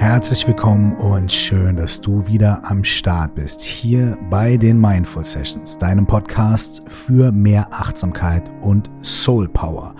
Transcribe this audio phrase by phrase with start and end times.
[0.00, 3.60] Herzlich willkommen und schön, dass du wieder am Start bist.
[3.60, 9.96] Hier bei den Mindful Sessions, deinem Podcast für mehr Achtsamkeit und Soul Power.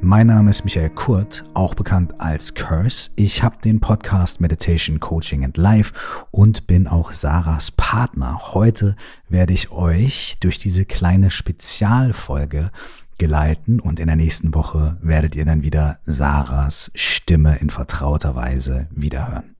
[0.00, 3.10] Mein Name ist Michael Kurt, auch bekannt als Curse.
[3.16, 5.92] Ich habe den Podcast Meditation Coaching and Life
[6.30, 8.54] und bin auch Sarahs Partner.
[8.54, 8.94] Heute
[9.28, 12.70] werde ich euch durch diese kleine Spezialfolge
[13.18, 18.86] geleiten und in der nächsten Woche werdet ihr dann wieder Sarahs Stimme in vertrauter Weise
[18.90, 19.56] wiederhören.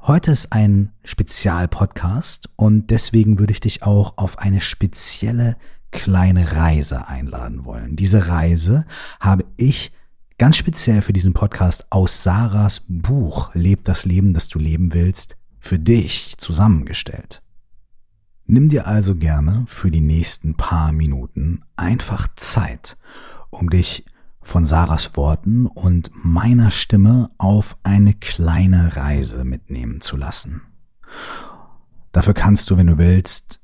[0.00, 5.56] Heute ist ein Spezialpodcast und deswegen würde ich dich auch auf eine spezielle
[5.92, 7.96] kleine Reise einladen wollen.
[7.96, 8.84] Diese Reise
[9.20, 9.92] habe ich
[10.36, 15.36] ganz speziell für diesen Podcast aus Sarahs Buch Leb das Leben, das du leben willst,
[15.60, 17.43] für dich zusammengestellt.
[18.46, 22.98] Nimm dir also gerne für die nächsten paar Minuten einfach Zeit,
[23.50, 24.04] um dich
[24.42, 30.60] von Sarahs Worten und meiner Stimme auf eine kleine Reise mitnehmen zu lassen.
[32.12, 33.60] Dafür kannst du, wenn du willst,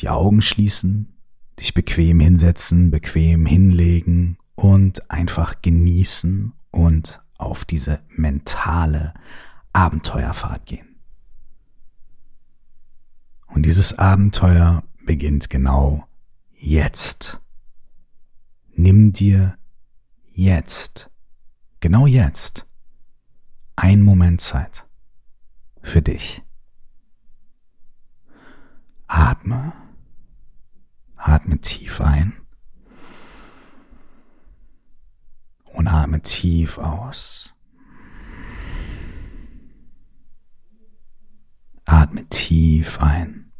[0.00, 1.14] die Augen schließen,
[1.58, 9.14] dich bequem hinsetzen, bequem hinlegen und einfach genießen und auf diese mentale
[9.72, 10.93] Abenteuerfahrt gehen.
[13.54, 16.08] Und dieses Abenteuer beginnt genau
[16.58, 17.40] jetzt.
[18.74, 19.56] Nimm dir
[20.32, 21.08] jetzt,
[21.78, 22.66] genau jetzt,
[23.76, 24.86] ein Moment Zeit
[25.82, 26.42] für dich.
[29.06, 29.72] Atme,
[31.14, 32.32] atme tief ein
[35.66, 37.54] und atme tief aus.
[41.84, 43.50] Atme tief ein.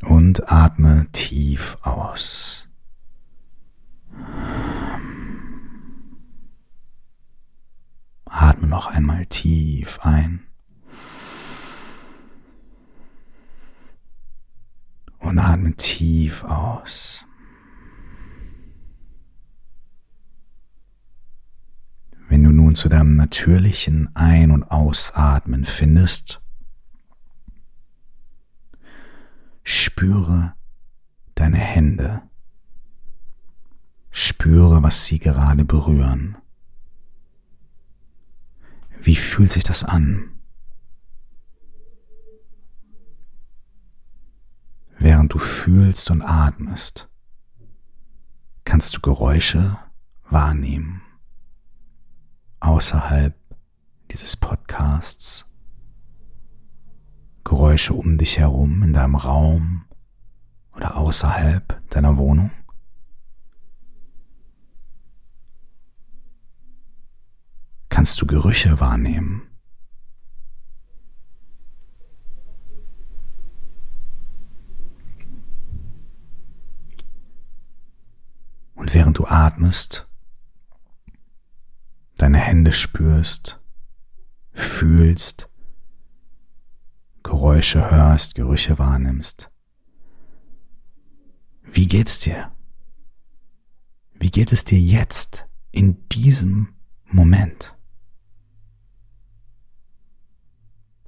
[0.00, 2.68] und atme tief aus.
[8.26, 10.46] Atme noch einmal tief ein.
[15.18, 17.26] Und atme tief aus.
[22.74, 26.42] Nun zu deinem natürlichen Ein- und Ausatmen findest,
[29.62, 30.54] Spüre
[31.36, 32.22] deine Hände.
[34.10, 36.36] Spüre, was sie gerade berühren.
[39.00, 40.32] Wie fühlt sich das an?
[44.98, 47.08] Während du fühlst und atmest,
[48.64, 49.78] kannst du Geräusche
[50.28, 51.03] wahrnehmen
[52.64, 53.34] außerhalb
[54.10, 55.46] dieses Podcasts
[57.44, 59.84] Geräusche um dich herum, in deinem Raum
[60.74, 62.50] oder außerhalb deiner Wohnung?
[67.90, 69.42] Kannst du Gerüche wahrnehmen?
[78.74, 80.08] Und während du atmest,
[82.16, 83.60] deine Hände spürst,
[84.52, 85.48] fühlst,
[87.22, 89.50] Geräusche hörst, Gerüche wahrnimmst.
[91.62, 92.52] Wie geht's dir?
[94.12, 96.74] Wie geht es dir jetzt, in diesem
[97.06, 97.76] Moment?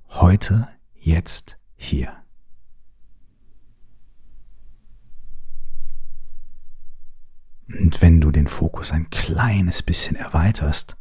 [0.09, 2.26] Heute, jetzt, hier.
[8.01, 10.97] Wenn du den Fokus ein kleines bisschen erweiterst,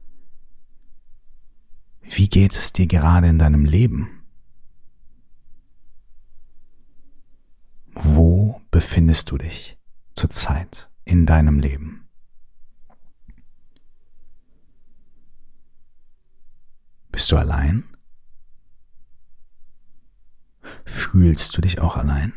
[2.01, 4.23] wie geht es dir gerade in deinem Leben?
[7.93, 9.77] Wo befindest du dich
[10.13, 12.07] zurzeit in deinem Leben?
[17.11, 17.85] Bist du allein?
[20.83, 22.33] Fühlst du dich auch allein?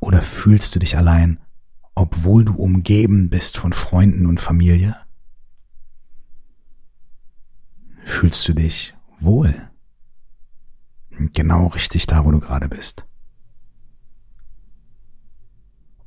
[0.00, 1.40] Oder fühlst du dich allein,
[1.94, 4.96] obwohl du umgeben bist von Freunden und Familie?
[8.04, 9.70] Fühlst du dich wohl?
[11.32, 13.06] Genau richtig da, wo du gerade bist.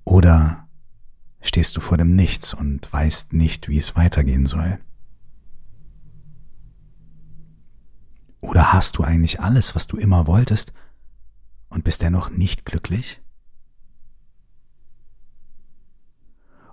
[0.06, 0.68] Oder
[1.42, 4.80] stehst du vor dem Nichts und weißt nicht, wie es weitergehen soll?
[8.42, 10.74] Oder hast du eigentlich alles, was du immer wolltest
[11.70, 13.22] und bist dennoch nicht glücklich?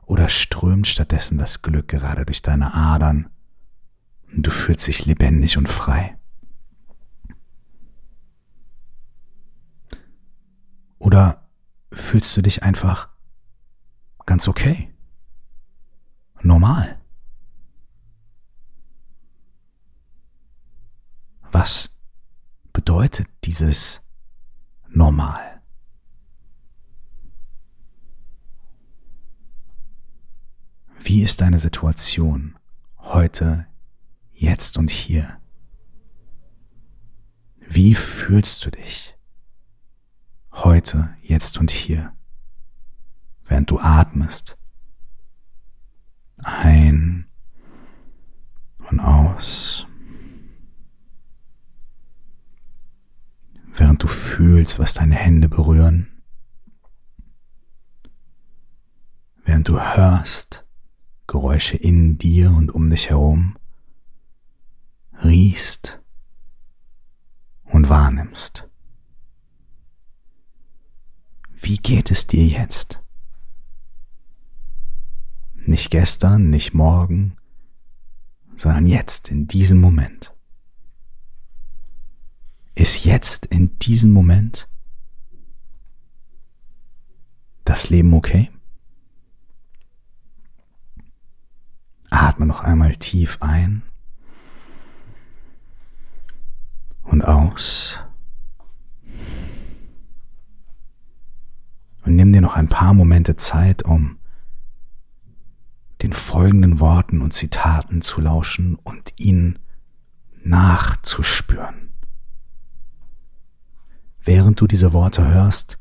[0.06, 3.28] Oder strömt stattdessen das Glück gerade durch deine Adern
[4.32, 6.16] und du fühlst dich lebendig und frei?
[10.98, 11.48] Oder
[11.92, 13.08] fühlst du dich einfach
[14.26, 14.92] ganz okay.
[16.40, 17.00] Normal.
[21.50, 21.90] Was
[22.72, 24.02] bedeutet dieses
[24.88, 25.55] normal?
[31.06, 32.58] Wie ist deine Situation
[32.98, 33.68] heute,
[34.32, 35.40] jetzt und hier?
[37.60, 39.16] Wie fühlst du dich
[40.50, 42.12] heute, jetzt und hier,
[43.44, 44.58] während du atmest?
[46.38, 47.28] Ein
[48.90, 49.86] und aus.
[53.74, 56.20] Während du fühlst, was deine Hände berühren.
[59.44, 60.65] Während du hörst
[61.26, 63.56] Geräusche in dir und um dich herum.
[65.24, 66.00] Riechst
[67.64, 68.68] und wahrnimmst.
[71.54, 73.02] Wie geht es dir jetzt?
[75.54, 77.36] Nicht gestern, nicht morgen,
[78.54, 80.32] sondern jetzt, in diesem Moment.
[82.74, 84.68] Ist jetzt, in diesem Moment,
[87.64, 88.50] das Leben okay?
[92.16, 93.82] Atme noch einmal tief ein
[97.02, 98.00] und aus.
[102.04, 104.18] Und nimm dir noch ein paar Momente Zeit, um
[106.02, 109.58] den folgenden Worten und Zitaten zu lauschen und ihnen
[110.44, 111.92] nachzuspüren.
[114.22, 115.78] Während du diese Worte hörst,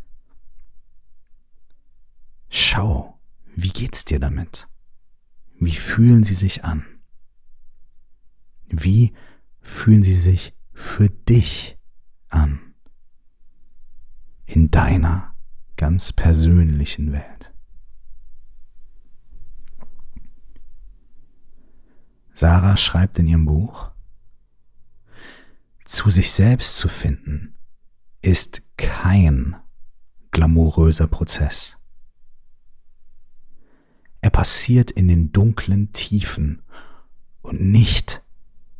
[2.49, 3.19] schau,
[3.55, 4.67] wie geht's dir damit?
[5.59, 6.85] Wie fühlen sie sich an?
[8.67, 9.13] Wie
[9.61, 11.77] fühlen sie sich für dich
[12.29, 12.59] an?
[14.45, 15.35] In deiner
[15.75, 17.53] ganz persönlichen Welt.
[22.33, 23.91] Sarah schreibt in ihrem Buch,
[25.85, 27.55] zu sich selbst zu finden
[28.21, 29.55] ist kein
[30.31, 31.77] glamouröser Prozess.
[34.25, 36.63] Er passiert in den dunklen Tiefen
[37.43, 38.23] und nicht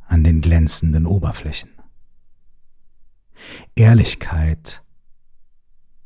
[0.08, 1.70] an den glänzenden Oberflächen.
[3.76, 4.84] Ehrlichkeit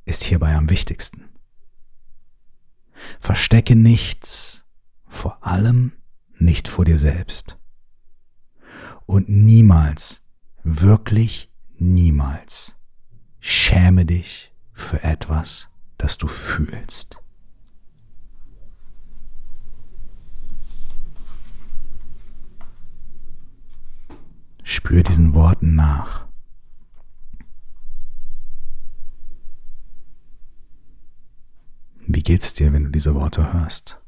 [0.03, 1.29] ist hierbei am wichtigsten.
[3.21, 4.65] Verstecke nichts,
[5.07, 5.93] vor allem
[6.37, 7.57] nicht vor dir selbst.
[9.05, 10.21] Und niemals,
[10.63, 12.75] wirklich niemals,
[13.39, 17.21] schäme dich für etwas, das du fühlst.
[24.71, 26.27] Spür diesen Worten nach.
[32.05, 33.99] Wie geht's dir, wenn du diese Worte hörst?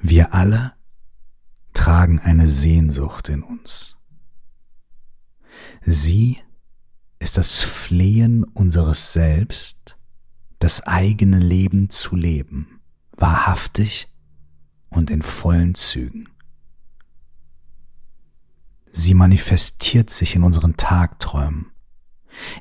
[0.00, 0.74] Wir alle
[1.72, 3.98] tragen eine Sehnsucht in uns.
[5.82, 6.38] Sie
[7.18, 9.98] ist das Flehen unseres Selbst,
[10.58, 12.80] das eigene Leben zu leben,
[13.16, 14.08] wahrhaftig
[14.88, 16.28] und in vollen Zügen.
[18.90, 21.66] Sie manifestiert sich in unseren Tagträumen,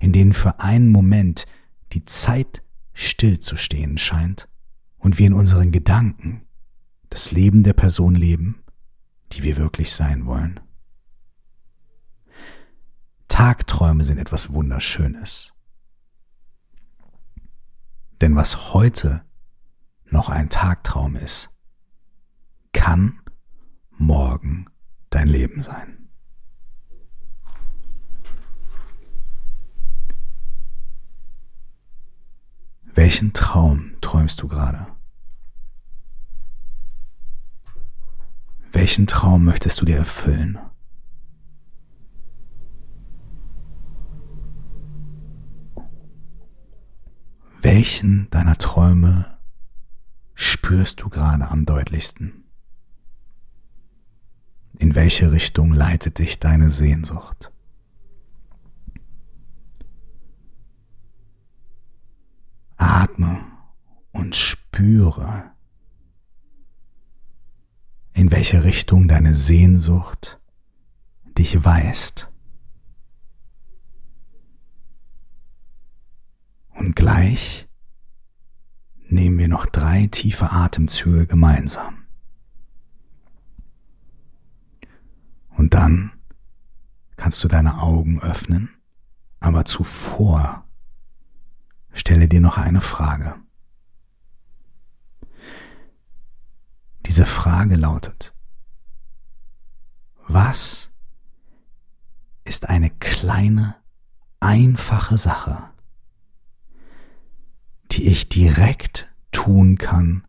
[0.01, 1.45] in denen für einen Moment
[1.93, 2.61] die Zeit
[2.93, 4.49] stillzustehen scheint
[4.97, 6.41] und wir in unseren Gedanken
[7.09, 8.63] das Leben der Person leben,
[9.31, 10.59] die wir wirklich sein wollen.
[13.37, 15.51] Tagträume sind etwas Wunderschönes.
[18.21, 19.25] Denn was heute
[20.05, 21.49] noch ein Tagtraum ist,
[22.71, 23.19] kann
[23.89, 24.67] morgen
[25.09, 26.07] dein Leben sein.
[32.83, 34.87] Welchen Traum träumst du gerade?
[38.71, 40.57] Welchen Traum möchtest du dir erfüllen?
[47.75, 49.37] Welchen deiner Träume
[50.33, 52.45] spürst du gerade am deutlichsten?
[54.79, 57.51] In welche Richtung leitet dich deine Sehnsucht?
[62.77, 63.45] Atme
[64.13, 65.51] und spüre,
[68.13, 70.39] in welche Richtung deine Sehnsucht
[71.37, 72.31] dich weist.
[76.69, 77.64] Und gleich
[79.15, 82.05] nehmen wir noch drei tiefe Atemzüge gemeinsam.
[85.57, 86.11] Und dann
[87.15, 88.69] kannst du deine Augen öffnen,
[89.39, 90.65] aber zuvor
[91.93, 93.35] stelle dir noch eine Frage.
[97.05, 98.35] Diese Frage lautet,
[100.27, 100.91] was
[102.43, 103.75] ist eine kleine,
[104.39, 105.69] einfache Sache,
[107.95, 110.27] die ich direkt tun kann,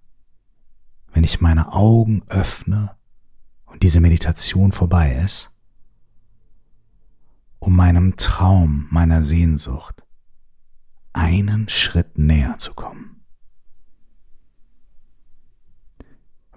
[1.12, 2.96] wenn ich meine Augen öffne
[3.64, 5.50] und diese Meditation vorbei ist,
[7.58, 10.04] um meinem Traum, meiner Sehnsucht
[11.12, 13.25] einen Schritt näher zu kommen.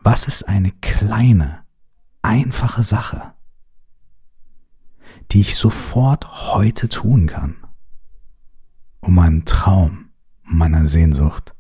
[0.03, 1.63] Was ist eine kleine,
[2.21, 3.33] einfache Sache,
[5.31, 7.55] die ich sofort heute tun kann,
[8.99, 10.08] um meinem Traum,
[10.49, 11.55] meiner Sehnsucht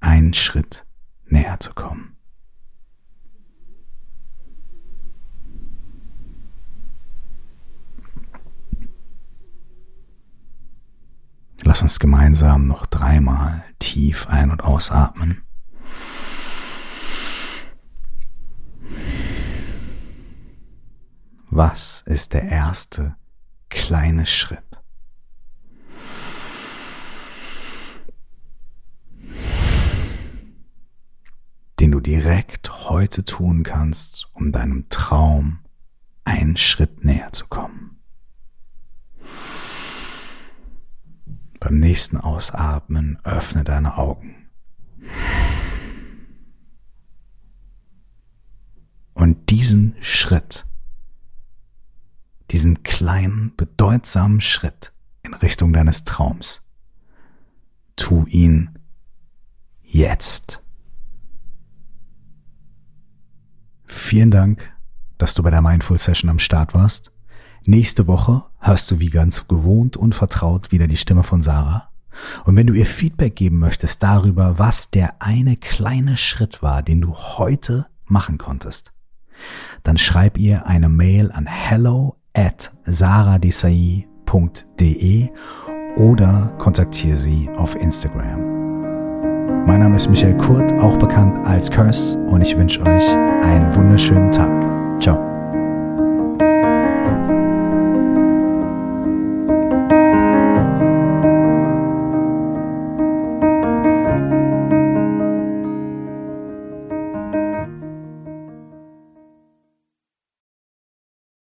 [0.00, 0.86] einen Schritt
[1.26, 2.16] näher zu kommen.
[11.62, 15.42] Lass uns gemeinsam noch dreimal tief ein- und ausatmen.
[21.50, 23.16] Was ist der erste
[23.68, 24.69] kleine Schritt?
[31.80, 35.60] Den du direkt heute tun kannst, um deinem Traum
[36.24, 37.98] einen Schritt näher zu kommen.
[41.58, 44.50] Beim nächsten Ausatmen öffne deine Augen.
[49.14, 50.66] Und diesen Schritt
[52.50, 56.62] diesen kleinen, bedeutsamen Schritt in Richtung deines Traums.
[57.96, 58.78] Tu ihn
[59.82, 60.59] jetzt.
[64.10, 64.72] Vielen Dank,
[65.18, 67.12] dass du bei der Mindful Session am Start warst.
[67.64, 71.90] Nächste Woche hörst du wie ganz gewohnt und vertraut wieder die Stimme von Sarah.
[72.44, 77.00] Und wenn du ihr Feedback geben möchtest darüber, was der eine kleine Schritt war, den
[77.00, 78.92] du heute machen konntest,
[79.84, 84.08] dann schreib ihr eine Mail an hello at saradesai.de
[85.96, 88.39] oder kontaktiere sie auf Instagram.
[89.66, 94.32] Mein Name ist Michael Kurt, auch bekannt als Curse, und ich wünsche euch einen wunderschönen
[94.32, 94.50] Tag.
[95.00, 95.29] Ciao.